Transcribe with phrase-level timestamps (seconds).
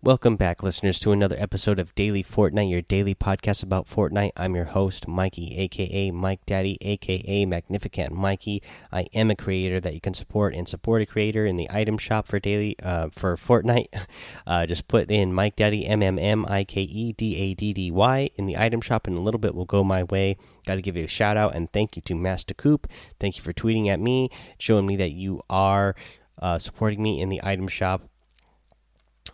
[0.00, 4.30] Welcome back, listeners, to another episode of Daily Fortnite, your daily podcast about Fortnite.
[4.36, 8.62] I'm your host, Mikey, aka Mike Daddy, aka Magnificent Mikey.
[8.92, 11.98] I am a creator that you can support and support a creator in the item
[11.98, 13.88] shop for daily uh, for Fortnite.
[14.46, 17.72] Uh, just put in Mike Daddy M M M I K E D A D
[17.74, 20.38] D Y in the item shop, and a little bit will go my way.
[20.64, 22.86] Got to give you a shout out and thank you to Master Coop.
[23.20, 25.96] Thank you for tweeting at me, showing me that you are
[26.40, 28.08] uh, supporting me in the item shop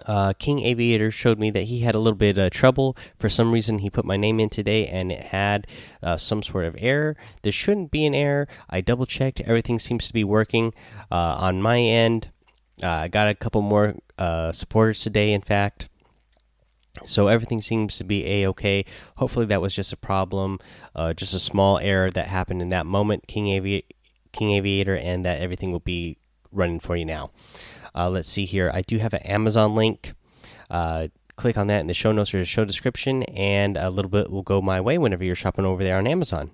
[0.07, 2.97] uh, King Aviator showed me that he had a little bit of trouble.
[3.19, 5.67] For some reason, he put my name in today and it had
[6.03, 7.17] uh, some sort of error.
[7.43, 8.49] There shouldn't be an error.
[8.69, 9.41] I double checked.
[9.41, 10.75] Everything seems to be working
[11.11, 12.31] uh, on my end.
[12.83, 15.89] Uh, I got a couple more uh, supporters today, in fact.
[17.05, 18.85] So everything seems to be a okay.
[19.17, 20.61] Hopefully, that was just a problem,
[20.95, 23.85] uh, just a small error that happened in that moment, King, Avi
[24.33, 26.19] King Aviator, and that everything will be
[26.53, 27.31] running for you now.
[27.95, 28.71] Uh, let's see here.
[28.73, 30.15] I do have an Amazon link.
[30.71, 34.11] Uh, click on that in the show notes or the show description, and a little
[34.11, 36.51] bit will go my way whenever you're shopping over there on Amazon.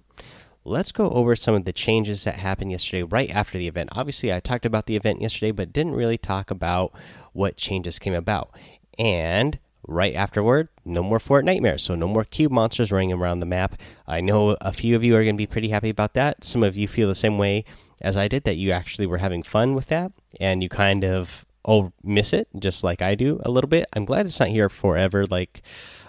[0.65, 3.91] Let's go over some of the changes that happened yesterday, right after the event.
[3.93, 6.93] Obviously, I talked about the event yesterday, but didn't really talk about
[7.33, 8.51] what changes came about.
[8.99, 13.81] And right afterward, no more Fortnitemares, so no more cube monsters running around the map.
[14.07, 16.45] I know a few of you are going to be pretty happy about that.
[16.45, 17.65] Some of you feel the same way
[18.01, 21.45] as I did, that you actually were having fun with that, and you kind of
[21.65, 23.87] oh miss it, just like I do a little bit.
[23.93, 25.27] I'm glad it's not here forever.
[25.27, 25.63] Like,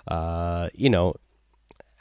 [0.08, 1.16] uh, you know,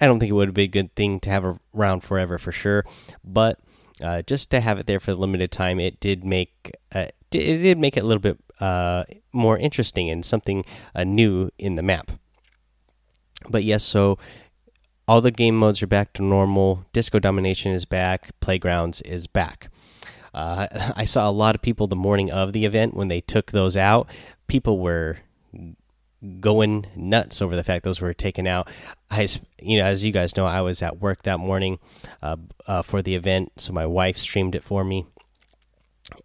[0.01, 2.85] I don't think it would be a good thing to have around forever for sure,
[3.25, 3.59] but
[4.03, 7.63] uh, just to have it there for the limited time, it did make uh, it
[7.63, 11.83] did make it a little bit uh, more interesting and something uh, new in the
[11.83, 12.13] map.
[13.49, 14.19] But yes, so
[15.09, 16.85] all the game modes are back to normal.
[16.93, 18.31] Disco Domination is back.
[18.41, 19.69] Playgrounds is back.
[20.35, 23.53] Uh, I saw a lot of people the morning of the event when they took
[23.53, 24.09] those out.
[24.47, 25.19] People were
[26.41, 28.69] going nuts over the fact those were taken out.
[29.11, 29.27] I,
[29.61, 31.79] you know, as you guys know, I was at work that morning
[32.23, 32.37] uh,
[32.67, 35.07] uh, for the event, so my wife streamed it for me,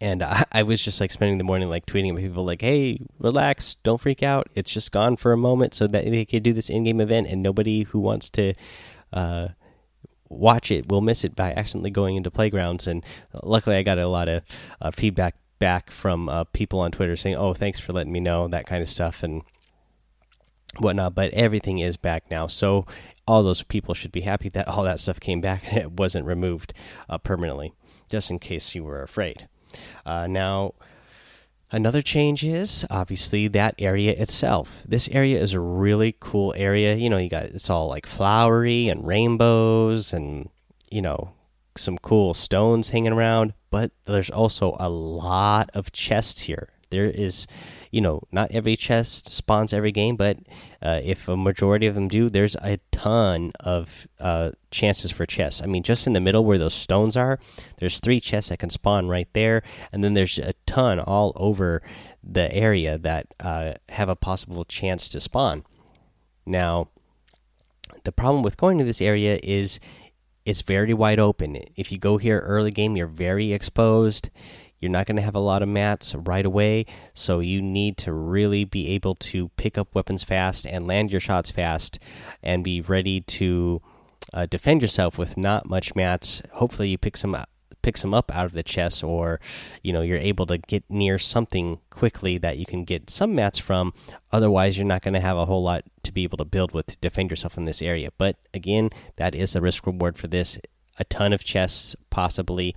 [0.00, 3.00] and I, I, was just like spending the morning like tweeting with people like, "Hey,
[3.18, 4.48] relax, don't freak out.
[4.54, 7.42] It's just gone for a moment, so that they could do this in-game event, and
[7.42, 8.54] nobody who wants to."
[9.12, 9.48] Uh,
[10.28, 12.86] watch it will miss it by accidentally going into playgrounds.
[12.86, 13.04] And
[13.42, 14.42] luckily, I got a lot of
[14.80, 18.48] uh, feedback back from uh, people on Twitter saying, "Oh, thanks for letting me know,"
[18.48, 19.42] that kind of stuff and
[20.78, 21.14] whatnot.
[21.14, 22.86] But everything is back now, so
[23.26, 26.26] all those people should be happy that all that stuff came back and it wasn't
[26.26, 26.72] removed
[27.08, 27.72] uh, permanently,
[28.10, 29.48] just in case you were afraid.
[30.04, 30.72] Uh, now
[31.72, 34.84] Another change is obviously that area itself.
[34.86, 36.94] This area is a really cool area.
[36.94, 40.48] You know, you got it's all like flowery and rainbows and
[40.90, 41.32] you know
[41.76, 46.68] some cool stones hanging around, but there's also a lot of chests here.
[46.90, 47.46] There is
[47.90, 50.38] you know, not every chest spawns every game, but
[50.82, 55.62] uh, if a majority of them do, there's a ton of uh, chances for chests.
[55.62, 57.38] I mean, just in the middle where those stones are,
[57.78, 61.82] there's three chests that can spawn right there, and then there's a ton all over
[62.22, 65.64] the area that uh, have a possible chance to spawn.
[66.44, 66.88] Now,
[68.04, 69.80] the problem with going to this area is
[70.44, 71.58] it's very wide open.
[71.74, 74.30] If you go here early game, you're very exposed
[74.80, 78.12] you're not going to have a lot of mats right away, so you need to
[78.12, 81.98] really be able to pick up weapons fast and land your shots fast
[82.42, 83.80] and be ready to
[84.32, 86.42] uh, defend yourself with not much mats.
[86.52, 87.48] Hopefully, you pick some up
[87.86, 89.38] pick some up out of the chest or
[89.80, 93.60] you know you're able to get near something quickly that you can get some mats
[93.60, 93.94] from.
[94.32, 96.86] Otherwise you're not going to have a whole lot to be able to build with
[96.86, 98.10] to defend yourself in this area.
[98.18, 100.58] But again that is a risk reward for this.
[100.98, 102.74] A ton of chests possibly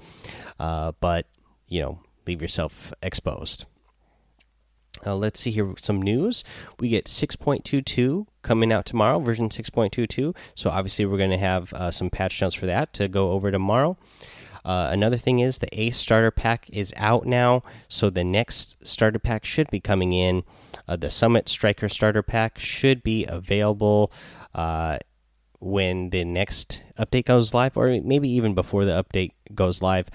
[0.59, 1.25] uh, but
[1.69, 3.65] you know, leave yourself exposed.
[5.05, 6.43] Uh, let's see here some news.
[6.79, 10.35] We get 6.22 coming out tomorrow, version 6.22.
[10.55, 13.51] So obviously we're going to have uh, some patch notes for that to go over
[13.51, 13.97] tomorrow.
[14.65, 19.19] Uh, another thing is the Ace starter pack is out now, so the next starter
[19.19, 20.43] pack should be coming in.
[20.87, 24.11] Uh, the Summit Striker starter pack should be available
[24.53, 24.97] uh,
[25.59, 30.07] when the next update goes live, or maybe even before the update goes live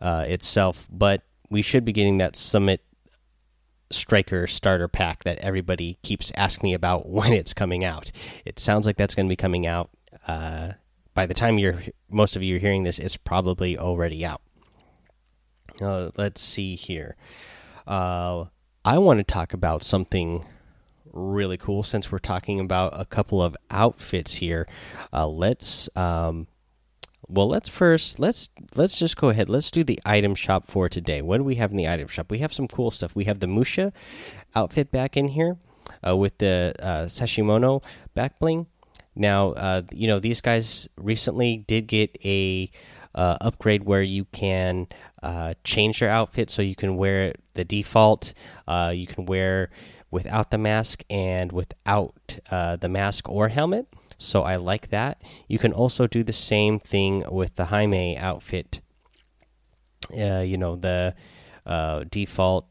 [0.00, 2.84] uh, itself, but we should be getting that Summit
[3.90, 8.10] Striker starter pack that everybody keeps asking me about when it's coming out.
[8.44, 9.90] It sounds like that's going to be coming out.
[10.26, 10.72] Uh,
[11.14, 14.42] by the time you're most of you are hearing this, it's probably already out.
[15.80, 17.16] Uh, let's see here.
[17.86, 18.44] Uh,
[18.84, 20.44] I want to talk about something
[21.12, 24.66] really cool since we're talking about a couple of outfits here.
[25.12, 26.46] Uh, let's um,
[27.28, 29.48] well, let's first let's let's just go ahead.
[29.48, 31.22] Let's do the item shop for today.
[31.22, 32.30] What do we have in the item shop?
[32.30, 33.14] We have some cool stuff.
[33.14, 33.92] We have the Musha
[34.54, 35.56] outfit back in here.
[36.06, 37.82] uh, with the uh, Sashimono
[38.14, 38.66] back bling.
[39.16, 42.70] Now, uh, you know these guys recently did get a
[43.14, 44.88] uh, upgrade where you can
[45.22, 48.34] uh, change your outfit so you can wear the default.
[48.66, 49.70] Uh, you can wear
[50.10, 53.86] without the mask and without uh, the mask or helmet.
[54.18, 55.20] So I like that.
[55.48, 58.80] You can also do the same thing with the Hime outfit.
[60.12, 61.14] Uh, you know the
[61.64, 62.66] uh, default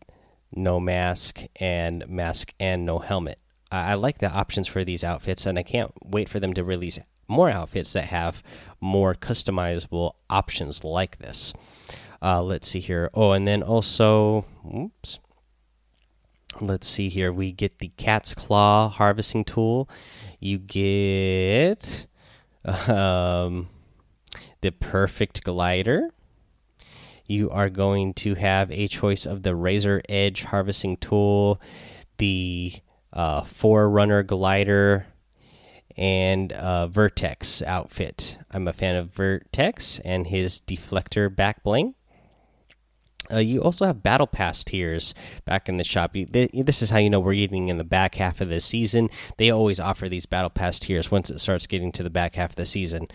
[0.56, 3.40] no mask and mask and no helmet.
[3.72, 6.64] I, I like the options for these outfits, and I can't wait for them to
[6.64, 8.44] release more outfits that have
[8.80, 11.54] more customizable options like this.
[12.22, 13.10] Uh, let's see here.
[13.14, 15.20] Oh, and then also, oops.
[16.62, 17.34] Let's see here.
[17.34, 19.90] We get the cat's claw harvesting tool.
[20.40, 22.08] You get
[22.66, 23.70] um,
[24.62, 26.10] the perfect glider.
[27.26, 31.60] You are going to have a choice of the razor edge harvesting tool,
[32.18, 32.74] the
[33.12, 35.08] uh, forerunner glider,
[35.96, 38.38] and uh, Vertex outfit.
[38.52, 41.96] I'm a fan of Vertex and his deflector back bling.
[43.32, 45.14] Uh, you also have battle pass tiers
[45.46, 46.16] back in the shop.
[46.16, 49.10] You, this is how you know we're getting in the back half of the season.
[49.38, 52.52] They always offer these battle pass tiers once it starts getting to the back half
[52.52, 53.08] of the season.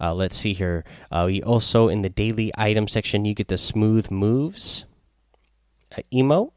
[0.00, 0.84] Uh, let's see here.
[1.10, 4.84] Uh, we also in the daily item section you get the smooth moves
[5.96, 6.52] uh, emote.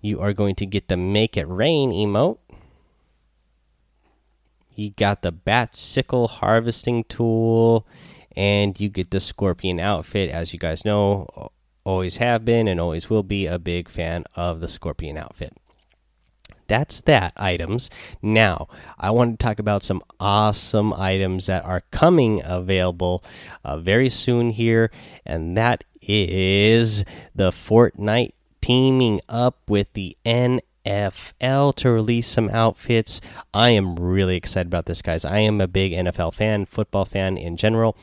[0.00, 2.38] You are going to get the make it rain emote.
[4.74, 7.86] You got the bat sickle harvesting tool,
[8.36, 10.30] and you get the scorpion outfit.
[10.30, 11.50] As you guys know,
[11.84, 15.56] always have been and always will be a big fan of the scorpion outfit.
[16.68, 17.90] That's that items.
[18.22, 18.68] Now,
[18.98, 23.22] I want to talk about some awesome items that are coming available
[23.64, 24.90] uh, very soon here,
[25.26, 28.32] and that is the Fortnite
[28.62, 33.20] teaming up with the N NFL to release some outfits.
[33.54, 35.24] I am really excited about this, guys.
[35.24, 37.96] I am a big NFL fan, football fan in general.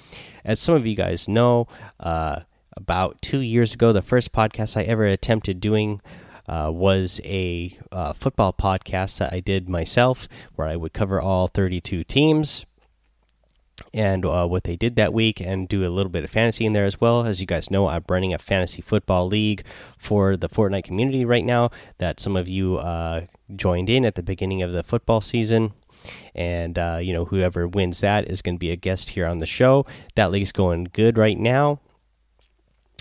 [0.46, 1.68] As some of you guys know,
[2.00, 2.42] uh,
[2.74, 6.02] about two years ago, the first podcast I ever attempted doing
[6.48, 11.48] uh, was a uh, football podcast that I did myself, where I would cover all
[11.48, 12.66] 32 teams
[13.94, 16.74] and uh, what they did that week and do a little bit of fantasy in
[16.74, 17.26] there as well.
[17.26, 19.64] As you guys know, I'm running a fantasy football league
[19.98, 24.24] for the Fortnite community right now that some of you uh, joined in at the
[24.24, 25.74] beginning of the football season.
[26.34, 29.40] And, uh, you know, whoever wins that is going to be a guest here on
[29.40, 29.86] the show.
[30.16, 31.82] That league's going good right now.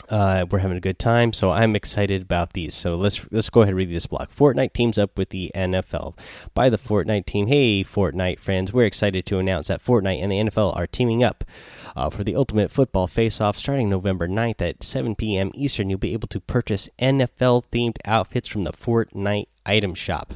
[0.09, 2.75] Uh, we're having a good time, so I'm excited about these.
[2.75, 4.35] So let's let's go ahead and read this block.
[4.35, 6.19] Fortnite teams up with the NFL
[6.55, 7.47] by the Fortnite team.
[7.47, 11.45] Hey, Fortnite friends, we're excited to announce that Fortnite and the NFL are teaming up
[11.95, 15.51] uh, for the Ultimate Football Face-Off starting November 9th at 7 p.m.
[15.55, 15.91] Eastern.
[15.91, 20.35] You'll be able to purchase NFL themed outfits from the Fortnite item shop.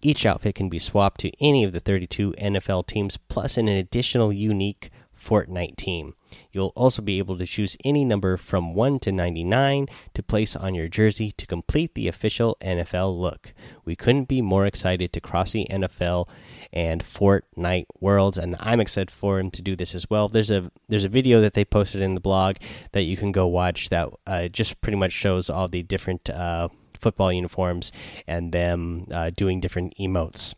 [0.00, 4.32] Each outfit can be swapped to any of the 32 NFL teams, plus an additional
[4.32, 6.14] unique Fortnite team.
[6.52, 10.74] You'll also be able to choose any number from 1 to 99 to place on
[10.74, 13.52] your jersey to complete the official NFL look.
[13.84, 16.28] We couldn't be more excited to cross the NFL
[16.72, 20.28] and Fortnite worlds and I'm excited for him to do this as well.
[20.28, 22.56] There's a there's a video that they posted in the blog
[22.92, 26.68] that you can go watch that uh, just pretty much shows all the different uh,
[26.98, 27.92] football uniforms
[28.26, 30.54] and them uh, doing different emotes.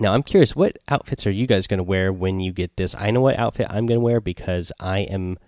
[0.00, 2.94] Now, I'm curious, what outfits are you guys going to wear when you get this?
[2.96, 5.38] I know what outfit I'm going to wear because I am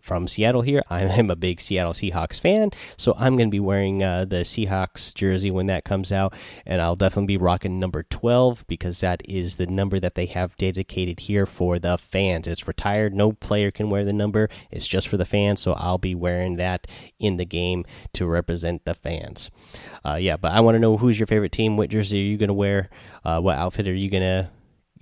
[0.00, 0.82] from Seattle here.
[0.88, 4.36] I am a big Seattle Seahawks fan, so I'm going to be wearing uh, the
[4.36, 6.34] Seahawks jersey when that comes out,
[6.66, 10.56] and I'll definitely be rocking number 12 because that is the number that they have
[10.56, 12.46] dedicated here for the fans.
[12.46, 15.98] It's retired, no player can wear the number, it's just for the fans, so I'll
[15.98, 16.86] be wearing that
[17.18, 17.84] in the game
[18.14, 19.50] to represent the fans.
[20.04, 22.36] Uh, yeah, but I want to know who's your favorite team, what jersey are you
[22.36, 22.90] going to wear,
[23.24, 24.50] uh, what outfit are you going to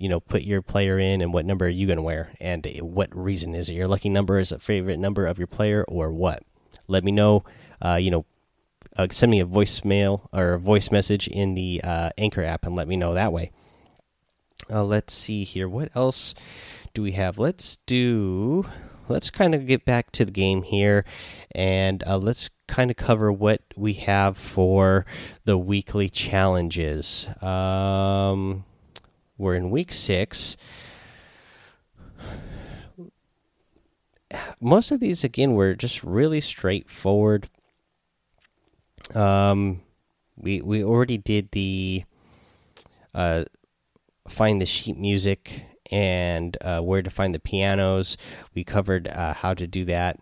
[0.01, 2.65] you know put your player in and what number are you going to wear and
[2.81, 3.73] what reason is it?
[3.73, 6.43] Your lucky number is a favorite number of your player or what?
[6.87, 7.43] Let me know
[7.85, 8.25] uh, you know
[8.97, 12.75] uh, send me a voicemail or a voice message in the uh, anchor app and
[12.75, 13.51] let me know that way.
[14.69, 15.69] Uh, let's see here.
[15.69, 16.33] What else
[16.93, 17.37] do we have?
[17.37, 18.65] Let's do
[19.07, 21.05] let's kind of get back to the game here
[21.53, 25.05] and uh, let's kind of cover what we have for
[25.45, 27.27] the weekly challenges.
[27.39, 28.65] Um
[29.41, 30.55] we're in week six.
[34.61, 37.49] Most of these, again, were just really straightforward.
[39.15, 39.81] Um,
[40.37, 42.03] we we already did the
[43.15, 43.45] uh,
[44.27, 48.17] find the sheet music and uh, where to find the pianos.
[48.53, 50.19] We covered uh, how to do that.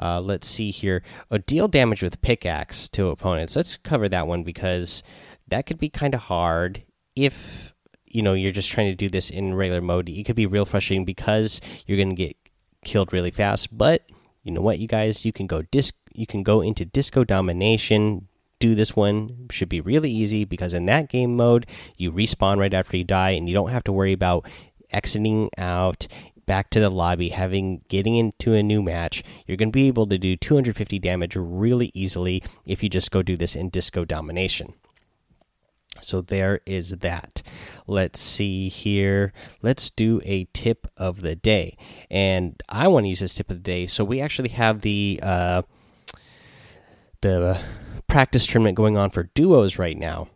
[0.00, 1.02] Uh, let's see here.
[1.30, 3.56] Oh, deal damage with pickaxe to opponents.
[3.56, 5.02] Let's cover that one because
[5.48, 7.74] that could be kind of hard if
[8.18, 10.08] you know you're just trying to do this in regular mode.
[10.08, 12.36] It could be real frustrating because you're going to get
[12.82, 13.78] killed really fast.
[13.78, 14.10] But
[14.42, 15.94] you know what, you guys, you can go disc.
[16.12, 18.26] You can go into disco domination.
[18.58, 21.64] Do this one should be really easy because in that game mode
[21.96, 24.48] you respawn right after you die and you don't have to worry about
[24.90, 26.08] exiting out
[26.44, 30.08] back to the lobby, having getting into a new match, you're going to be able
[30.08, 34.74] to do 250 damage really easily if you just go do this in Disco Domination.
[36.00, 37.42] So there is that.
[37.86, 39.32] Let's see here.
[39.62, 41.76] Let's do a tip of the day,
[42.10, 43.86] and I want to use this tip of the day.
[43.86, 45.62] So we actually have the uh,
[47.20, 47.60] the
[48.06, 50.28] practice tournament going on for duos right now.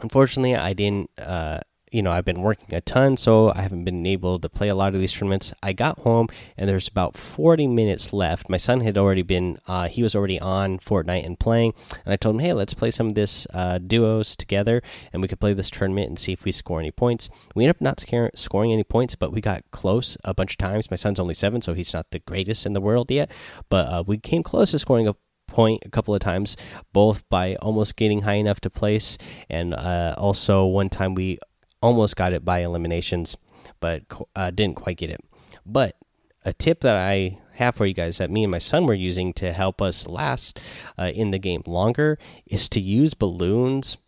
[0.00, 1.10] Unfortunately, I didn't.
[1.18, 1.60] Uh,
[1.94, 4.74] you know, I've been working a ton, so I haven't been able to play a
[4.74, 5.52] lot of these tournaments.
[5.62, 6.26] I got home
[6.58, 8.48] and there's about 40 minutes left.
[8.48, 11.72] My son had already been, uh, he was already on Fortnite and playing,
[12.04, 14.82] and I told him, hey, let's play some of this uh, duos together,
[15.12, 17.30] and we could play this tournament and see if we score any points.
[17.54, 20.90] We ended up not scoring any points, but we got close a bunch of times.
[20.90, 23.30] My son's only seven, so he's not the greatest in the world yet,
[23.68, 25.14] but uh, we came close to scoring a
[25.46, 26.56] point a couple of times,
[26.92, 29.16] both by almost getting high enough to place,
[29.48, 31.38] and uh, also one time we
[31.84, 33.36] almost got it by eliminations,
[33.78, 34.02] but
[34.34, 35.20] uh, didn't quite get it.
[35.66, 35.96] But
[36.42, 39.34] a tip that I have for you guys that me and my son were using
[39.34, 40.58] to help us last
[40.98, 43.98] uh, in the game longer is to use balloons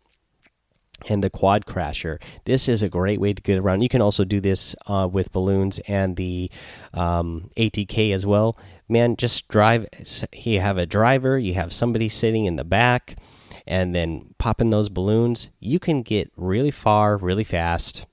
[1.07, 2.19] and the quad crasher.
[2.45, 3.81] This is a great way to get around.
[3.81, 6.49] You can also do this uh, with balloons and the
[6.95, 8.57] um, ATK as well.
[8.89, 9.85] Man, just drive.
[10.33, 13.17] You have a driver, you have somebody sitting in the back
[13.65, 18.05] and then pop in those balloons, you can get really far really fast.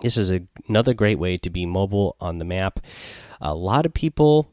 [0.00, 2.80] This is a, another great way to be mobile on the map.
[3.40, 4.50] A lot of people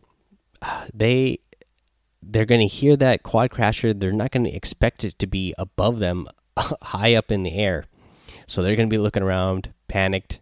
[0.94, 1.40] they
[2.22, 5.54] they're going to hear that quad crasher, they're not going to expect it to be
[5.58, 6.28] above them
[6.58, 7.86] high up in the air.
[8.48, 10.40] So they're going to be looking around, panicked,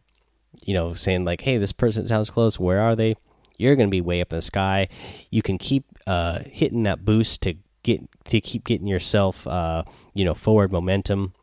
[0.63, 2.59] you know, saying like, "Hey, this person sounds close.
[2.59, 3.15] Where are they?"
[3.57, 4.87] You're going to be way up in the sky.
[5.29, 9.83] You can keep uh, hitting that boost to get to keep getting yourself uh,
[10.13, 11.33] you know forward momentum.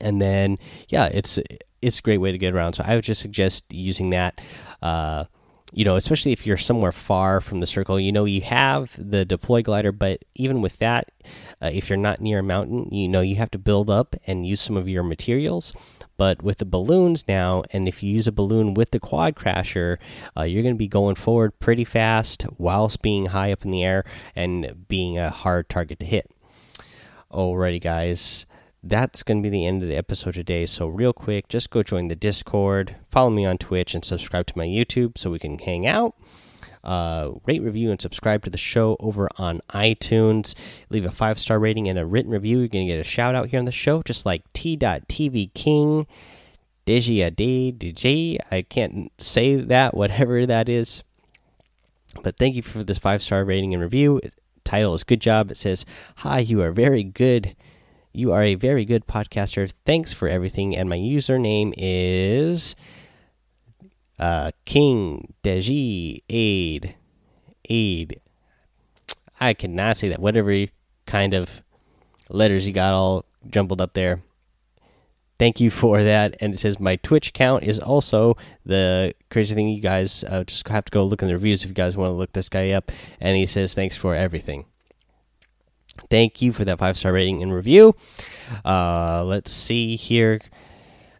[0.00, 0.58] And then
[0.88, 1.38] yeah it's
[1.82, 2.74] it's a great way to get around.
[2.74, 4.40] So i would just suggest using that
[4.82, 5.24] uh,
[5.72, 7.98] you know especially if you're somewhere far from the circle.
[7.98, 11.10] You know you have the deploy glider but even with that
[11.60, 14.46] uh, if you're not near a mountain you know you have to build up and
[14.46, 15.72] use some of your materials
[16.18, 19.96] but with the balloons now, and if you use a balloon with the quad crasher,
[20.36, 23.84] uh, you're going to be going forward pretty fast whilst being high up in the
[23.84, 24.04] air
[24.36, 26.30] and being a hard target to hit.
[27.32, 28.44] Alrighty, guys.
[28.82, 30.66] That's going to be the end of the episode today.
[30.66, 34.58] So, real quick, just go join the Discord, follow me on Twitch, and subscribe to
[34.58, 36.14] my YouTube so we can hang out
[36.88, 40.54] uh, rate, review, and subscribe to the show over on iTunes.
[40.88, 42.60] Leave a five star rating and a written review.
[42.60, 46.06] You're going to get a shout out here on the show, just like T.TV King,
[46.86, 48.38] Deji D DJ.
[48.50, 51.02] I can't say that, whatever that is.
[52.22, 54.22] But thank you for this five star rating and review.
[54.64, 55.50] Title is Good Job.
[55.50, 55.84] It says,
[56.16, 57.54] Hi, you are very good.
[58.14, 59.70] You are a very good podcaster.
[59.84, 60.74] Thanks for everything.
[60.74, 62.74] And my username is
[64.18, 66.94] uh, King, Deji, Aid,
[67.68, 68.20] Aid.
[69.40, 70.20] I cannot say that.
[70.20, 70.66] Whatever
[71.06, 71.62] kind of
[72.28, 74.22] letters you got all jumbled up there.
[75.38, 76.36] Thank you for that.
[76.40, 79.68] And it says my Twitch account is also the crazy thing.
[79.68, 82.08] You guys uh, just have to go look in the reviews if you guys want
[82.08, 82.90] to look this guy up.
[83.20, 84.64] And he says thanks for everything.
[86.10, 87.94] Thank you for that five star rating and review.
[88.64, 90.40] Uh, let's see here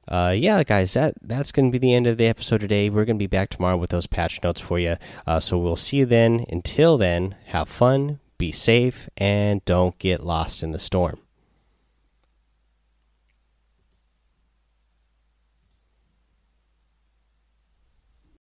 [0.08, 2.90] uh, yeah, guys, that that's going to be the end of the episode today.
[2.90, 4.96] We're going to be back tomorrow with those patch notes for you.
[5.26, 6.46] Uh, so we'll see you then.
[6.48, 11.18] Until then, have fun, be safe, and don't get lost in the storm.